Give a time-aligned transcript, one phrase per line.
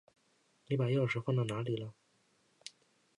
[0.65, 1.93] 你把钥匙放到哪里了？